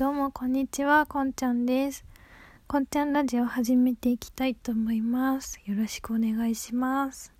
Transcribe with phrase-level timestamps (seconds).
[0.00, 2.06] どうもこんにちは、こんちゃんです。
[2.66, 5.60] こんちゃんラジオ始めていきたいと思います。
[5.66, 7.34] よろしくお願いします。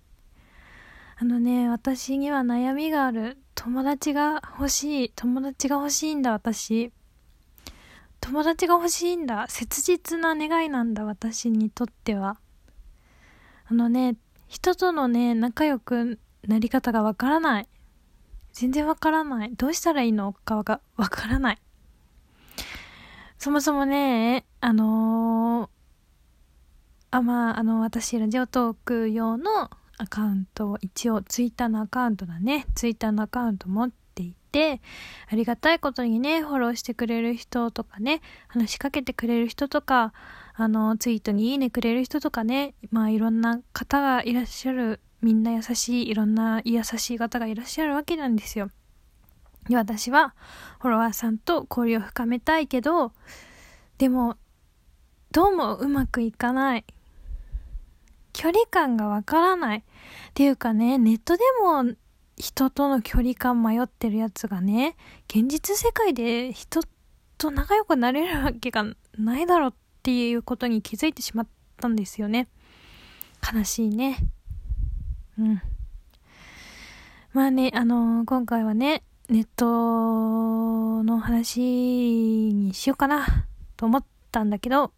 [1.17, 3.39] あのね、私には悩みがある。
[3.55, 5.13] 友達が欲しい。
[5.15, 6.91] 友達が欲しいんだ、私。
[8.19, 9.47] 友達が欲しいんだ。
[9.49, 12.37] 切実な願いなんだ、私にとっては。
[13.65, 14.17] あのね、
[14.47, 17.67] 人とのね、仲良くなり方がわからない。
[18.53, 19.51] 全然わからない。
[19.55, 21.61] どうしたらいいのかがわからない。
[23.41, 25.69] そもそもね、あのー、
[27.09, 32.67] あ、まあ、あの、私、ラジオトーク用のアカウントを一応、ツイッターのアカウントだね。
[32.75, 34.79] ツイッターのアカウント持っていて、
[35.27, 40.13] ありがたいことにね、フォローしてくれる人とかね、話しかけてくれる人とか、
[40.53, 48.69] あの、ツイートにいいねくれる人とかね、まあ、いろんな方がいらっしゃる、みんな優しい、いろんな優しい方がいらっしゃるわけなんですよ。
[49.69, 50.33] で、私は
[50.79, 53.13] フォロワーさんと交流を深めたいけど、
[53.97, 54.37] でも、
[55.31, 56.85] どうもうまくいかない。
[58.33, 59.79] 距離感がわからない。
[59.79, 59.83] っ
[60.33, 61.95] ていうかね、ネットでも
[62.37, 64.95] 人との距離感迷ってるやつがね、
[65.27, 66.81] 現実世界で人
[67.37, 68.85] と仲良くなれるわけが
[69.17, 71.47] ないだろうっていうことに気づいてしまっ
[71.77, 72.47] たんですよね。
[73.53, 74.17] 悲しいね。
[75.37, 75.61] うん。
[77.33, 83.45] まあね、あのー、今回はね、ネットの話にしようかな
[83.77, 84.91] と思ったんだけど、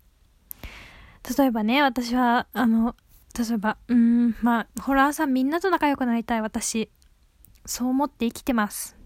[1.38, 2.96] 例えばね、私は、あの、
[3.38, 6.90] 例えば、うん、まあ、ホラーさんみんなと仲良くなりたい私。
[7.68, 8.98] そう思って生きてます。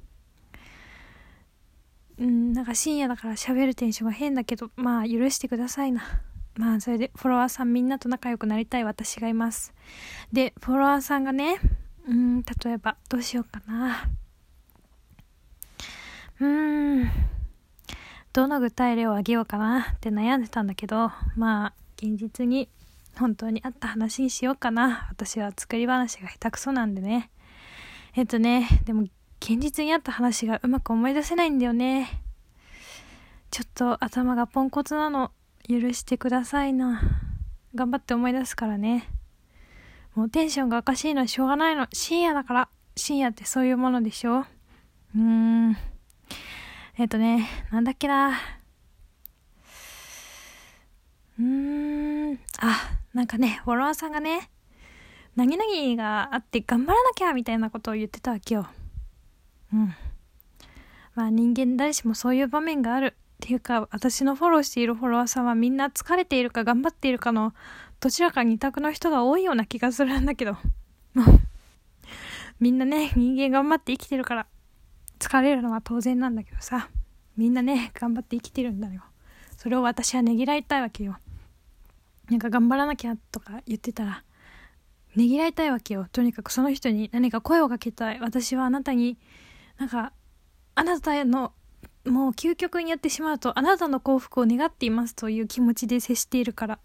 [2.18, 6.04] うん、なんか深夜だから喋るテンションが変だけど、まあ許してくださいな。
[6.56, 9.74] まあそれでフォロワーさんみんなと仲良くなりたい私がいます。
[10.32, 11.60] で、フォロワーさんがね、
[12.08, 14.10] うん、例えばどうしようかな。
[16.40, 17.12] うーん。
[18.34, 22.70] どの具体例を挙げようかなって悩んでたんだけど、まあ、現実に
[23.18, 25.08] 本当にあった話にしようかな。
[25.10, 27.32] 私は作り話が下手くそなんでね。
[28.16, 29.04] えっとね、でも
[29.40, 32.22] 現実にあった話がうまく思い出せないんだよね。
[33.50, 35.32] ちょっと頭がポンコツなの、
[35.68, 37.02] 許してくださいな。
[37.74, 39.10] 頑張って思い出すからね。
[40.14, 41.88] もうテンションがおかしいのはしょうがないの。
[41.94, 42.70] 深夜だから。
[42.96, 44.40] 深夜ってそういうものでしょ？
[44.40, 45.78] うーん。
[47.00, 48.40] えっとね、なんだっけな。
[51.40, 54.50] うーん、あ、なんかね、フォロワーさんがね、
[55.36, 58.66] なぎなぎがあって頑張らなきゃみたいなことを言ってたわけよ。
[59.72, 59.94] うん。
[61.14, 63.16] まあ人間誰しもそういう場面がある。
[63.16, 67.54] っていうか、私のフォローしているフォロワーさんはみんな疲れているか頑張っているかの
[68.00, 70.58] どちらか二択の人が多いような気がするんだけど。
[72.60, 74.48] みんなね、人間頑張って生きてるから
[75.20, 76.90] 疲れるのは当然なんだけどさ
[77.36, 79.04] みんなね頑張って生きてるんだよ。
[79.58, 81.18] それを私はねぎらいたいわけよ。
[82.30, 84.24] なんか頑張らなきゃとか言ってたら
[85.16, 86.08] ねぎらいたいわけよ。
[86.12, 88.20] とにかくその人に何か声をかけたい。
[88.20, 89.18] 私はあなたに
[89.78, 90.14] なんか
[90.76, 91.54] あなたへの
[92.06, 95.16] もう究極にやってしまうとあなたの幸福を願っています。
[95.16, 96.80] という気持ちで接しているから。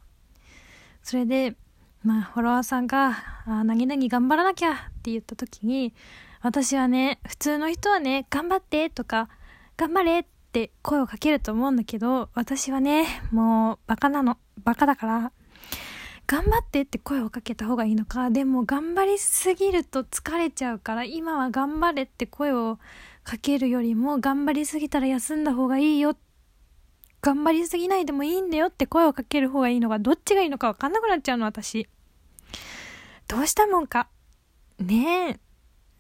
[1.03, 1.56] それで
[2.04, 3.16] まあフォロワーさんが
[3.47, 5.94] 「あなぎなぎ頑張らなきゃ」って言った時に
[6.43, 9.29] 私はね、普通の人はね、頑張ってとか、
[9.77, 14.39] 頑張れって声をかけると思うんだけど、私はね、もうバカなの。
[14.65, 15.33] バカだから、
[16.27, 22.81] 頑張ってって声をかけた方がいいのか、でも頑張りすぎると疲れちゃうから、今は頑張れって声を
[23.23, 26.17] かけるよりも、頑張りすぎたら休んだ方がいいよ。
[27.21, 31.89] 頑張りすぎないでもいいんだよって声をかける方がいいのか、どっちがいいのかわかんなくなっちゃうの、私。
[33.29, 34.09] どうしたもんか。
[34.81, 35.52] ねえ。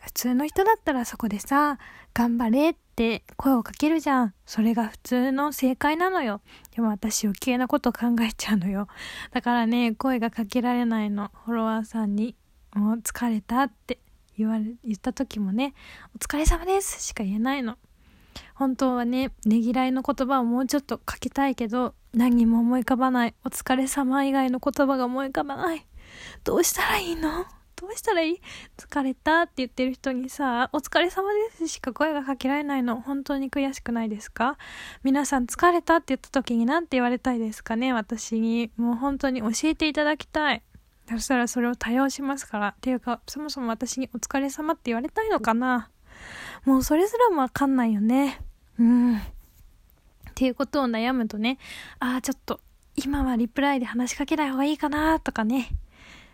[0.02, 1.78] 普通の人だったらそこでさ、
[2.12, 4.34] 頑張れって声をかけるじゃん。
[4.44, 6.40] それが普通の正解なのよ。
[6.74, 8.88] でも私余計なこと考えちゃうのよ。
[9.30, 11.30] だからね、声がかけられないの。
[11.44, 12.34] フォロワーさんに、
[12.74, 14.00] もう疲れたって
[14.36, 15.72] 言われ、言った時もね、
[16.16, 17.78] お疲れ様ですしか言えないの。
[18.54, 23.34] 本当はね、ねぎらいの言葉をもうちょっとかけたいけど、何も思い浮かばない。
[23.44, 25.86] お疲れ様以外の言葉が思い浮かばない。
[26.42, 27.46] どうしたらいいの？
[27.82, 28.40] どうしたらいい？
[28.76, 29.42] 疲れた？
[29.42, 34.56] って言ってる人にさ、お疲れ様ですしか声がかけられないの、本当に悔しくないですか
[35.02, 35.96] 皆さん疲れた？
[35.96, 38.70] って言った時に何て言われたいですかね私に。
[38.76, 40.62] もう本当に教えていただきたい。
[41.10, 42.68] そしたらそれを多用しますから。
[42.68, 45.90] っていうか、そもそも私にお疲れ様って言われたいのかな？
[46.64, 48.40] もうそれすらもわかんないよね。
[48.78, 49.16] うん。
[49.16, 49.20] っ
[50.36, 51.58] ていうことを悩むとね、
[51.98, 52.60] ああ、ちょっと、
[52.94, 55.70] 今はリプライで話しかけない方がいいかなとかね。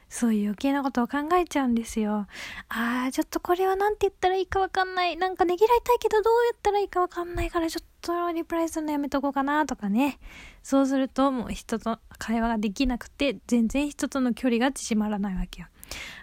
[0.08, 2.26] そういう余計なことを考えちゃうんですよ。
[2.68, 5.16] あー、ちょっとこれは何て言ったらいいかわかんない。
[5.16, 10.18] なんかねぎらいたいけどどうやったらいいかわかんないからちょっとリプライするのやめとこうかなとかね。
[10.62, 15.68] そうするともう人と会話ができなくて全然人との距離が縮まらないわけよ。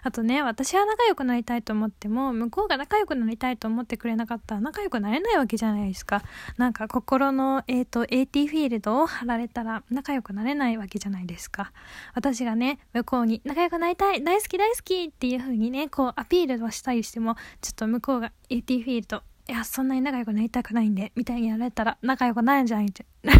[0.02, 6.22] あとね、私は仲良くなりたいと思っても、向こうが仲良くなりたいと思ってくれなかったら仲良くなれないわけじゃないですか。
[6.56, 11.72] なんか心の、えっ、ー、と、AT フィールドを貼られたら仲良くなれないわけじゃないですか。
[12.14, 23.06] 私がね、向こうに仲良くなりたい大好き大好きっていう風にね、こうアピールをしたりしても、ちょっと向こうが AT フィールドいや、そんなに仲良くなりたくないんで、みたいにやられたら仲良くなるんじゃないって。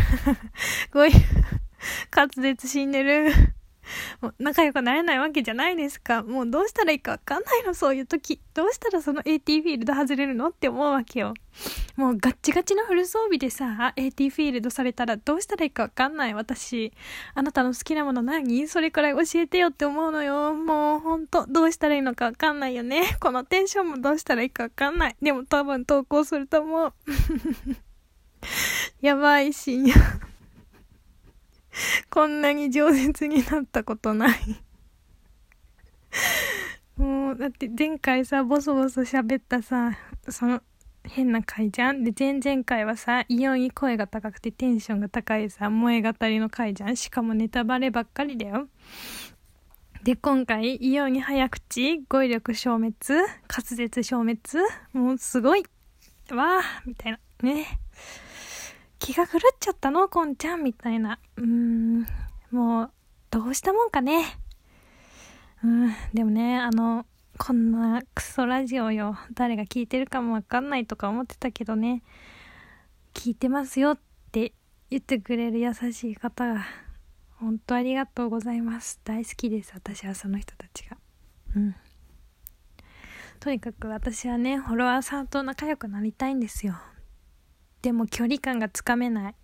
[0.93, 1.12] こういう
[2.14, 3.32] 滑舌死んでる
[4.20, 6.22] もう仲良くなれないわけじゃないですか。
[6.22, 8.40] もうどうしたらいいかわかんないの、そういう時。
[8.54, 11.34] どうしたらその AT フィールド外れるのって思うわけよ。
[11.96, 16.34] もうガッチガチのフル装備でさ、AT フィールドされたらどうしたらいいかわかんない。
[16.34, 16.92] 私、
[17.34, 18.68] あなたの好きなもの何？
[18.68, 20.54] それくらい教えてよって思うのよ。
[20.54, 23.16] もうほんと、どうしたらいいのかわかんないよね。
[23.20, 25.16] このテンションもどうしたらいいかわかんない。
[25.22, 26.92] でも多分投稿すると思う。
[29.00, 29.94] やばい深夜。
[32.11, 34.38] こんなに饒舌になったことない。
[36.96, 40.62] もう、だって前回さ、ボソボソ喋ったさ、その、
[41.05, 42.02] 変な回じゃん？
[42.02, 46.96] で、前々回はさ、異様に声が高くてテンションが高いさ、萌え語りの回じゃん？
[46.96, 48.69] しかもネタバレばっかりだよ。
[50.02, 54.40] で、今回、異様に早口、語彙力消滅、滑舌消滅、
[54.93, 55.64] もうすごい。
[56.31, 57.19] わーみたいな。
[57.43, 57.81] ね。
[58.98, 60.08] 気が狂っちゃったの？
[60.08, 61.19] こんちゃんみたいな。
[61.37, 62.06] うーん、
[62.50, 62.90] もう、
[63.31, 64.25] どうしたもんかね。
[65.62, 67.06] うん、でもね、あの、
[67.38, 69.19] こんなクソラジオよ。
[69.34, 72.02] 誰が聞いてるかもわかんないとか思ってたけどね。
[73.14, 73.98] 聞いてますよっ
[74.32, 74.52] て
[74.90, 76.64] 言ってくれる優しい方が、
[77.38, 79.00] 本当ありがとうございます。
[79.04, 79.72] 大好きです。
[79.75, 80.96] 私はその人たちが。
[81.54, 81.75] うん。
[83.40, 86.75] とにかく私はね、フォロワーさんと仲良くなりたいんですよ。
[87.86, 89.34] でも距離感がつかめない。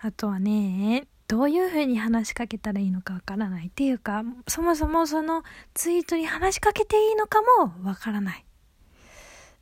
[0.00, 5.42] あとはね、どういう風に話しかけたらいいのかわからないっていうか、そもそもその
[5.74, 8.46] ツイートに話しかけていいのかもわからない。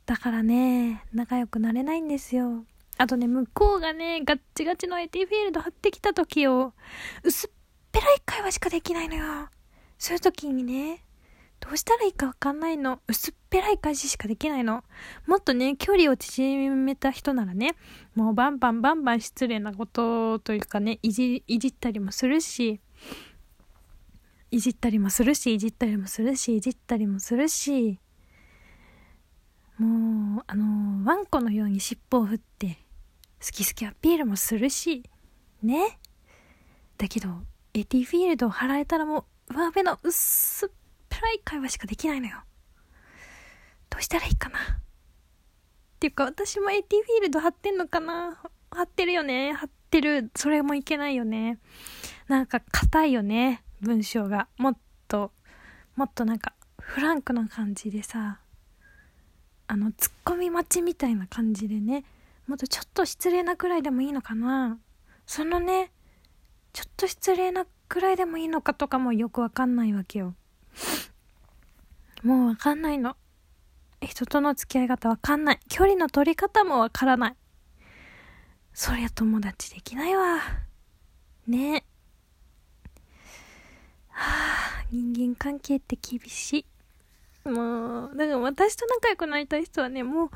[0.05, 2.63] だからね、仲良くなれないんですよ。
[2.99, 6.73] あとね、向こうがね、ガッチガチの AT フィールド張ってきた時を、
[7.23, 7.49] 薄っ
[7.91, 9.49] ぺらい会話しかできないのよ。
[9.97, 11.03] そういう時にね、
[11.59, 13.01] どうしたらいいかわかんないの。
[13.07, 14.83] 薄っぺらい返ししかできないの。
[15.27, 17.75] もっとね、距離を縮めた人ならね、
[18.15, 22.79] もうバンバンバンバン失礼なことというかね、いじ、いじったりもするし、
[24.51, 27.99] いじったりもするし、いじったりもするし、いじったりもするし、
[29.77, 32.79] もう、あの、ワンコのように尻尾を振って、
[33.41, 35.03] 好き好きアピールもするし、
[35.61, 35.99] ね。
[36.97, 37.29] だけど、
[37.73, 40.69] エティフィールドを払えたらもう、上辺の薄っ
[41.31, 42.37] い会話しかできないのよ。
[43.89, 44.61] どうしたらいいかなっ
[45.99, 49.53] ていうか、私も AT フィールド貼ってんのかな貼ってるよね。
[49.53, 50.31] 貼ってる。
[50.35, 51.59] それもいけないよね。
[52.27, 53.63] なんか硬いよね。
[53.81, 54.47] 文章が。
[54.57, 54.77] もっ
[55.07, 55.31] と、
[55.95, 58.39] もっとなんかフランクな感じでさ、
[59.67, 62.05] あの、ツッコミ待ちみたいな感じでね。
[62.47, 64.79] もっとちょっと失礼なくらいでもいいのかな
[65.27, 65.91] そのね、
[66.73, 70.33] ちょっと失礼なくらいでもいいのかとかもよくわかんないわけよ。
[72.23, 73.15] もうわかんないの。
[74.01, 75.59] 人との付き合い方わかんない。
[75.69, 77.35] 距離の取り方もわからない。
[78.73, 80.39] そりゃ友達できないわ。
[81.47, 81.85] ね
[84.09, 86.65] はあ、人間関係って厳し
[87.45, 87.49] い。
[87.49, 90.29] もう、だから私と仲良くなりたい人はね、もう、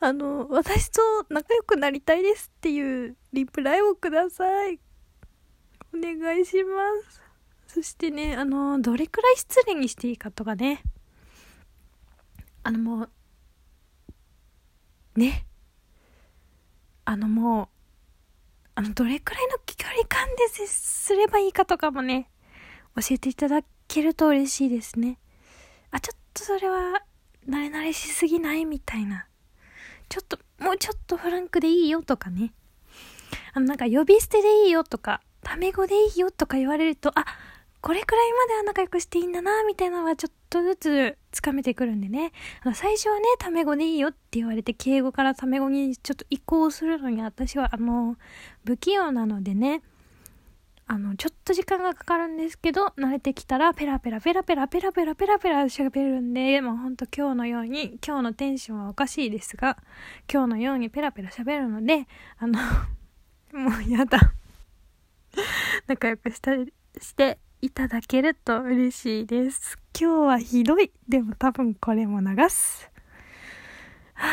[0.00, 4.80] あの、私と仲良くなりたいですっていうリプライをください。
[5.94, 7.21] お願いします。
[7.72, 10.82] そしてね、あの、どれくらい失礼にしていいかとかね。
[12.62, 13.08] あのも
[15.16, 15.46] う、ね。
[17.06, 17.68] あのもう、
[18.74, 22.28] あの、どれくらいの距離感で接すればいいかとかもね、
[22.94, 25.18] 教えていただけると嬉しいですね。
[25.92, 27.02] あ、ちょっとそれは、
[27.48, 29.26] 慣れ慣れしすぎないみたいな。
[30.10, 32.52] ちょっと、もうちょっとフランクでいいよとかね。
[33.54, 37.24] あの、なんか呼び捨てでいいよとか、タメ語でいいよとか言われると、あ、
[37.82, 42.32] これくらいまでは仲良くしていいんだな、みたいなのはちょっとずつつかめてくるんでね。
[42.62, 48.16] あの、最初はね、タメ語でいいよって言われて、敬語からタメ語にちょっと移行するのに、私はあの、
[48.64, 49.82] 不器用なのでね、
[50.86, 59.76] あの、ちょっと時間がかかるんですけど、慣れてきたら、ペラペラペラペラペラペラペラペラ喋るんで、もうほんと今日のように、今日のテンションはおかしいですが、
[60.32, 62.06] 今日のようにペラペラ喋るので、
[62.38, 62.60] あの
[63.52, 64.18] もうやだ
[65.88, 69.78] 仲良くしたりしていただけると嬉しいです。
[69.96, 70.90] 今日はひどい。
[71.08, 72.90] でも多分これも流す。
[74.14, 74.26] は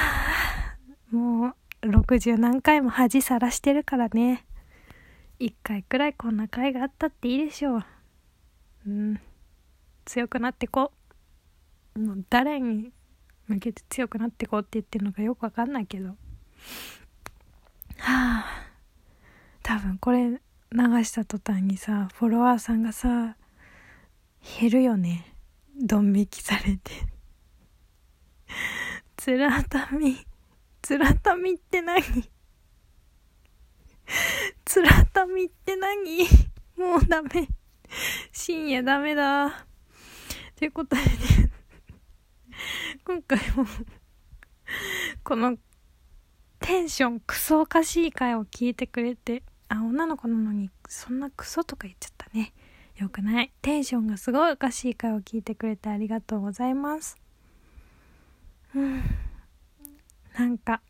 [1.12, 4.48] あ、もう60何回も恥さらしてるからね。
[5.38, 7.86] 一回くらいこんな回があったっていいでしょう。
[8.88, 9.22] うん。
[10.06, 10.92] 強くなってこ
[11.96, 12.00] う。
[12.00, 12.92] もう誰に
[13.46, 16.10] 向けて強くなってこうって言ってるのかよくわかんないけど。
[16.10, 16.16] は
[18.08, 18.46] あ。
[19.62, 20.42] 多分これ
[20.72, 23.36] 流した途端にさ、フォロワーさんがさ、
[24.60, 25.36] 減るよね。
[25.82, 26.92] ドン引きされて。
[29.18, 30.26] つらたみ、
[30.82, 32.04] つらたみって何？
[34.66, 36.28] つらたみって何？
[36.78, 37.48] もうダメ。
[38.32, 39.66] 深夜ダメだ。
[40.56, 41.10] ということでね
[43.06, 43.66] 今回も
[45.24, 45.58] この
[46.60, 52.54] テンションクソおかしい回を聞いてくれて、あ、女の子なのにそんなクソとか言っちゃったね。
[52.98, 53.52] よくない。
[53.62, 57.18] テンションがすごいおかしい回を聞いてくれてありがとうございます。
[58.76, 59.04] うん。
[60.38, 60.82] なんか、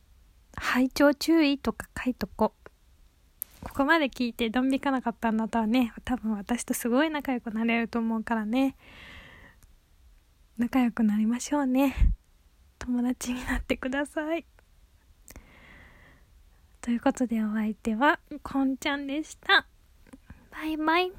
[0.56, 2.54] 拝聴注意とか書いとこ。
[3.62, 8.76] ここまで聞いてドン引かなかったんだったらね、多分私とすごい仲良くなれると思うからね。
[10.58, 11.96] 仲良くなりましょうね。
[12.80, 14.46] 友達になってください。
[16.82, 19.66] ということでお相手は、こんちゃんでした。
[20.52, 21.12] バイバイ。